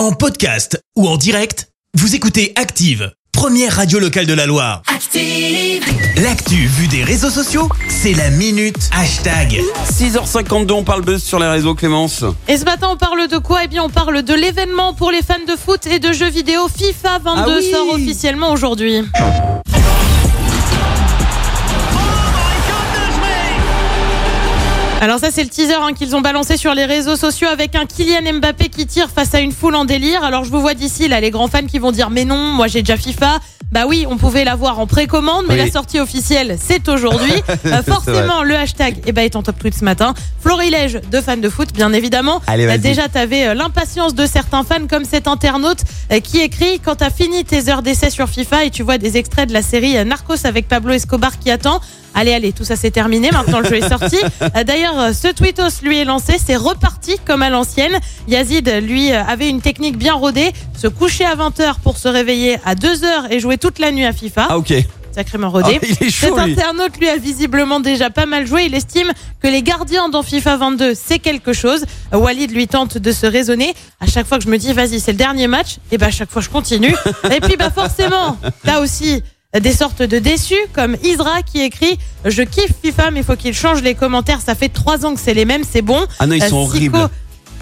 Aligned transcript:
En 0.00 0.12
podcast 0.12 0.82
ou 0.96 1.06
en 1.06 1.18
direct, 1.18 1.68
vous 1.92 2.14
écoutez 2.14 2.54
Active, 2.56 3.12
première 3.32 3.76
radio 3.76 3.98
locale 3.98 4.24
de 4.24 4.32
la 4.32 4.46
Loire. 4.46 4.80
Active. 4.86 5.84
L'actu 6.22 6.54
vue 6.54 6.88
des 6.88 7.04
réseaux 7.04 7.28
sociaux, 7.28 7.68
c'est 7.86 8.14
la 8.14 8.30
minute 8.30 8.78
hashtag. 8.98 9.60
6h52, 9.92 10.72
on 10.72 10.84
parle 10.84 11.02
buzz 11.02 11.22
sur 11.22 11.38
les 11.38 11.48
réseaux, 11.48 11.74
Clémence. 11.74 12.24
Et 12.48 12.56
ce 12.56 12.64
matin, 12.64 12.88
on 12.90 12.96
parle 12.96 13.28
de 13.28 13.36
quoi? 13.36 13.64
Eh 13.64 13.68
bien, 13.68 13.82
on 13.84 13.90
parle 13.90 14.22
de 14.22 14.32
l'événement 14.32 14.94
pour 14.94 15.10
les 15.10 15.20
fans 15.20 15.34
de 15.46 15.54
foot 15.54 15.86
et 15.86 15.98
de 15.98 16.14
jeux 16.14 16.30
vidéo 16.30 16.66
FIFA 16.68 17.18
22 17.18 17.42
Ah 17.52 17.56
oui 17.58 17.70
sort 17.70 17.90
officiellement 17.90 18.52
aujourd'hui. 18.52 19.02
Alors 25.00 25.18
ça 25.18 25.30
c'est 25.30 25.42
le 25.42 25.48
teaser 25.48 25.72
hein, 25.80 25.94
qu'ils 25.94 26.14
ont 26.14 26.20
balancé 26.20 26.58
sur 26.58 26.74
les 26.74 26.84
réseaux 26.84 27.16
sociaux 27.16 27.48
avec 27.48 27.74
un 27.74 27.86
Kylian 27.86 28.34
Mbappé 28.34 28.68
qui 28.68 28.86
tire 28.86 29.08
face 29.08 29.34
à 29.34 29.40
une 29.40 29.50
foule 29.52 29.74
en 29.74 29.86
délire. 29.86 30.22
Alors 30.22 30.44
je 30.44 30.50
vous 30.50 30.60
vois 30.60 30.74
d'ici 30.74 31.08
là 31.08 31.20
les 31.22 31.30
grands 31.30 31.48
fans 31.48 31.64
qui 31.66 31.78
vont 31.78 31.90
dire 31.90 32.10
mais 32.10 32.26
non 32.26 32.36
moi 32.52 32.66
j'ai 32.66 32.82
déjà 32.82 32.98
FIFA. 32.98 33.38
Bah 33.72 33.84
oui 33.88 34.04
on 34.10 34.18
pouvait 34.18 34.44
l'avoir 34.44 34.78
en 34.78 34.86
précommande 34.86 35.46
mais 35.48 35.54
Oui. 35.54 35.60
la 35.64 35.70
sortie 35.70 35.98
officielle 36.00 36.58
c'est 36.60 36.86
aujourd'hui. 36.88 37.32
Euh, 37.66 37.82
forcément 37.82 38.42
le 38.42 38.56
hashtag 38.56 38.96
eh 39.06 39.12
ben, 39.12 39.22
est 39.22 39.36
en 39.36 39.42
top 39.42 39.58
tweet 39.58 39.74
ce 39.74 39.84
matin. 39.84 40.14
Florilège 40.40 41.00
de 41.10 41.20
fans 41.20 41.36
de 41.36 41.48
foot 41.48 41.72
bien 41.72 41.92
évidemment. 41.92 42.40
Allez, 42.46 42.66
vas-y. 42.66 42.78
déjà 42.78 43.08
t'avais 43.08 43.48
euh, 43.48 43.54
l'impatience 43.54 44.14
de 44.14 44.26
certains 44.26 44.64
fans 44.64 44.86
comme 44.88 45.04
cet 45.04 45.28
internaute 45.28 45.78
qui 46.24 46.40
écrit 46.40 46.78
quand 46.80 46.96
t'as 46.96 47.10
fini 47.10 47.44
tes 47.44 47.68
heures 47.70 47.82
d'essai 47.82 48.10
sur 48.10 48.28
FIFA 48.28 48.64
et 48.64 48.70
tu 48.70 48.82
vois 48.82 48.98
des 48.98 49.16
extraits 49.16 49.48
de 49.48 49.54
la 49.54 49.62
série 49.62 50.02
Narcos 50.04 50.44
avec 50.44 50.68
Pablo 50.68 50.92
Escobar 50.92 51.38
qui 51.38 51.50
attend. 51.50 51.80
Allez, 52.14 52.32
allez, 52.34 52.52
tout 52.52 52.64
ça 52.64 52.76
c'est 52.76 52.90
terminé. 52.90 53.30
Maintenant 53.30 53.60
le 53.60 53.68
jeu 53.68 53.76
est 53.76 53.88
sorti. 53.88 54.16
Euh, 54.56 54.64
D'ailleurs, 54.64 54.98
euh, 54.98 55.12
ce 55.12 55.28
tweetos 55.28 55.82
lui 55.82 55.98
est 55.98 56.04
lancé, 56.04 56.34
c'est 56.44 56.56
reparti 56.56 57.16
comme 57.26 57.42
à 57.42 57.50
l'ancienne. 57.50 57.98
Yazid, 58.26 58.68
lui, 58.82 59.12
euh, 59.12 59.22
avait 59.24 59.48
une 59.48 59.60
technique 59.60 59.96
bien 59.98 60.14
rodée, 60.14 60.52
se 60.76 60.88
coucher 60.88 61.24
à 61.24 61.36
20h 61.36 61.74
pour 61.82 61.98
se 61.98 62.08
réveiller 62.08 62.58
à 62.64 62.74
2h 62.74 63.30
et 63.30 63.38
jouer 63.38 63.58
toute 63.58 63.78
la 63.78 63.92
nuit 63.92 64.04
à 64.06 64.12
FIFA. 64.12 64.46
Ah, 64.50 64.58
ok. 64.58 64.72
Sacrément 65.14 65.50
rodé. 65.50 65.78
Ah, 65.82 65.86
il 65.86 66.06
est 66.06 66.10
chaud, 66.10 66.34
Cet 66.36 66.44
lui. 66.46 66.52
internaute 66.52 66.96
lui 66.98 67.08
a 67.08 67.16
visiblement 67.16 67.80
déjà 67.80 68.10
pas 68.10 68.26
mal 68.26 68.46
joué. 68.46 68.64
Il 68.64 68.74
estime 68.74 69.12
que 69.42 69.48
les 69.48 69.62
gardiens 69.62 70.08
dans 70.08 70.22
FIFA 70.22 70.56
22 70.56 70.92
c'est 70.94 71.18
quelque 71.18 71.52
chose. 71.52 71.84
Walid 72.12 72.50
lui 72.52 72.66
tente 72.66 72.96
de 72.98 73.12
se 73.12 73.26
raisonner. 73.26 73.74
À 74.00 74.06
chaque 74.06 74.26
fois 74.26 74.38
que 74.38 74.44
je 74.44 74.48
me 74.50 74.56
dis 74.58 74.72
vas-y 74.72 75.00
c'est 75.00 75.12
le 75.12 75.18
dernier 75.18 75.48
match, 75.48 75.76
et 75.92 75.98
ben 75.98 76.06
à 76.06 76.10
chaque 76.10 76.30
fois 76.30 76.40
je 76.42 76.48
continue. 76.48 76.94
et 77.30 77.40
puis 77.40 77.56
bah 77.56 77.70
forcément 77.70 78.38
t'as 78.64 78.80
aussi 78.80 79.22
des 79.58 79.72
sortes 79.72 80.02
de 80.02 80.18
déçus 80.20 80.54
comme 80.72 80.96
Isra 81.02 81.42
qui 81.42 81.60
écrit 81.60 81.98
je 82.24 82.42
kiffe 82.42 82.72
FIFA 82.82 83.10
mais 83.10 83.20
il 83.20 83.24
faut 83.24 83.34
qu'il 83.36 83.54
change 83.54 83.82
les 83.82 83.94
commentaires. 83.94 84.40
Ça 84.40 84.54
fait 84.54 84.68
trois 84.68 85.04
ans 85.04 85.14
que 85.14 85.20
c'est 85.20 85.34
les 85.34 85.44
mêmes, 85.44 85.62
c'est 85.68 85.82
bon. 85.82 86.04
Ah 86.20 86.26
non, 86.26 86.34
ils 86.36 86.42
sont 86.42 86.58
Euh, 86.58 86.62
horribles. 86.62 87.08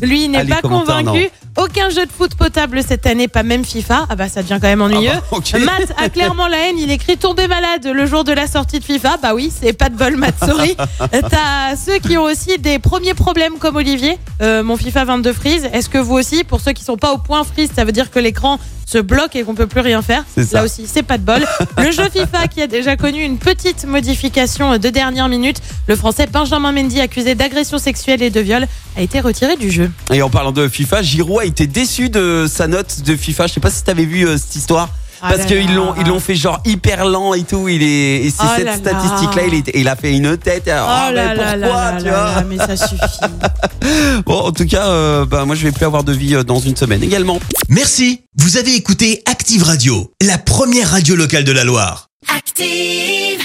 Lui 0.00 0.28
n'est 0.28 0.44
Ah, 0.52 0.60
pas 0.60 0.68
convaincu. 0.68 1.28
Aucun 1.56 1.88
jeu 1.90 2.06
de 2.06 2.12
foot 2.12 2.36
potable 2.36 2.82
cette 2.86 3.04
année, 3.04 3.26
pas 3.26 3.42
même 3.42 3.64
FIFA. 3.64 4.06
Ah 4.08 4.14
bah 4.14 4.28
ça 4.28 4.42
devient 4.42 4.58
quand 4.60 4.68
même 4.68 4.80
ennuyeux. 4.82 5.10
Ah 5.10 5.28
bah. 5.32 5.58
Matt 5.64 5.92
a 5.96 6.08
clairement 6.08 6.46
la 6.46 6.56
haine. 6.68 6.76
Il 6.78 6.88
écrit 6.92 7.16
tomber 7.16 7.48
malade 7.48 7.84
le 7.92 8.06
jour 8.06 8.22
de 8.22 8.30
la 8.32 8.46
sortie 8.46 8.78
de 8.78 8.84
FIFA. 8.84 9.16
Bah 9.20 9.34
oui, 9.34 9.50
c'est 9.60 9.72
pas 9.72 9.88
de 9.88 9.96
bol, 9.96 10.14
Matt. 10.16 10.36
Sorry. 10.44 10.76
T'as 11.10 11.74
ceux 11.74 11.98
qui 11.98 12.16
ont 12.16 12.22
aussi 12.22 12.58
des 12.58 12.78
premiers 12.78 13.14
problèmes 13.14 13.58
comme 13.58 13.74
Olivier. 13.74 14.18
Euh, 14.40 14.62
mon 14.62 14.76
FIFA 14.76 15.04
22 15.06 15.32
freeze. 15.32 15.68
Est-ce 15.72 15.88
que 15.88 15.98
vous 15.98 16.14
aussi, 16.14 16.44
pour 16.44 16.60
ceux 16.60 16.72
qui 16.72 16.84
sont 16.84 16.96
pas 16.96 17.12
au 17.12 17.18
point 17.18 17.42
freeze, 17.42 17.70
ça 17.74 17.84
veut 17.84 17.90
dire 17.92 18.12
que 18.12 18.20
l'écran 18.20 18.60
se 18.88 18.98
bloque 18.98 19.36
et 19.36 19.42
qu'on 19.42 19.54
peut 19.54 19.66
plus 19.66 19.80
rien 19.80 20.00
faire. 20.00 20.24
Là 20.52 20.64
aussi, 20.64 20.86
c'est 20.86 21.02
pas 21.02 21.18
de 21.18 21.22
bol. 21.22 21.44
Le 21.76 21.90
jeu 21.90 22.04
FIFA 22.10 22.48
qui 22.48 22.62
a 22.62 22.66
déjà 22.66 22.96
connu 22.96 23.22
une 23.22 23.36
petite 23.36 23.84
modification 23.84 24.78
de 24.78 24.88
dernière 24.88 25.28
minute. 25.28 25.60
Le 25.88 25.94
français 25.94 26.26
Benjamin 26.26 26.72
Mendy, 26.72 27.00
accusé 27.00 27.34
d'agression 27.34 27.76
sexuelle 27.78 28.22
et 28.22 28.30
de 28.30 28.40
viol, 28.40 28.66
a 28.96 29.02
été 29.02 29.20
retiré 29.20 29.56
du 29.56 29.70
jeu. 29.70 29.90
Et 30.10 30.22
en 30.22 30.30
parlant 30.30 30.52
de 30.52 30.66
FIFA, 30.68 31.02
Giroud 31.02 31.40
a 31.40 31.44
été 31.44 31.66
déçu 31.66 32.08
de 32.08 32.46
sa 32.48 32.66
note 32.66 33.02
de 33.02 33.14
FIFA. 33.14 33.46
Je 33.46 33.54
sais 33.54 33.60
pas 33.60 33.70
si 33.70 33.84
t'avais 33.84 34.06
vu 34.06 34.26
euh, 34.26 34.38
cette 34.38 34.56
histoire. 34.56 34.88
Ah 35.20 35.32
Parce 35.34 35.46
qu'ils 35.46 35.74
l'ont 35.74 35.94
ils 36.00 36.06
l'ont 36.06 36.20
fait 36.20 36.34
genre 36.36 36.60
hyper 36.64 37.04
lent 37.04 37.34
et 37.34 37.42
tout. 37.42 37.68
Il 37.68 37.82
est 37.82 38.24
et 38.24 38.30
c'est 38.30 38.42
Oh 38.44 38.50
cette 38.56 38.74
statistique 38.78 39.34
là. 39.34 39.42
Il, 39.46 39.54
est- 39.54 39.70
il 39.74 39.88
a 39.88 39.96
fait 39.96 40.12
une 40.16 40.36
tête. 40.36 40.68
Ah, 40.72 41.06
oh 41.08 41.10
mais 41.10 41.14
là 41.14 41.34
là 41.34 41.52
pourquoi 41.58 41.90
là 41.92 41.98
tu 41.98 42.04
là 42.04 42.10
vois? 42.10 42.34
là, 42.40 42.44
mais 42.48 42.56
ça 42.58 42.76
suffit. 42.76 42.98
Bon, 44.26 44.40
en 44.40 44.52
tout 44.52 44.66
cas, 44.66 44.86
euh, 44.88 45.24
bah 45.24 45.44
moi 45.44 45.54
je 45.56 45.62
vais 45.62 45.72
plus 45.72 45.84
avoir 45.86 46.04
de 46.04 46.12
vie 46.12 46.34
euh, 46.34 46.42
dans 46.44 46.58
une 46.60 46.76
semaine 46.76 47.02
également. 47.02 47.40
Merci, 47.68 48.22
vous 48.36 48.56
avez 48.58 48.74
écouté 48.74 49.22
Active 49.26 49.62
Radio, 49.62 50.12
la 50.22 50.36
première 50.38 50.90
radio 50.90 51.16
locale 51.16 51.44
de 51.44 51.52
la 51.52 51.64
Loire. 51.64 52.08
Active. 52.36 53.40